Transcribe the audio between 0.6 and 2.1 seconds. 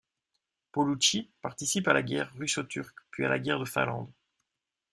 Paulucci participe à la